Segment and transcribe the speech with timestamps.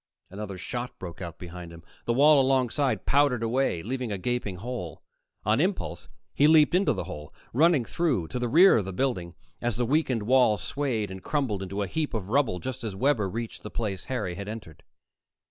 [0.31, 1.83] Another shot broke out behind him.
[2.05, 5.03] The wall alongside powdered away, leaving a gaping hole.
[5.45, 9.35] On impulse, he leaped into the hole, running through to the rear of the building
[9.61, 13.29] as the weakened wall swayed and crumbled into a heap of rubble just as Webber
[13.29, 14.81] reached the place Harry had entered.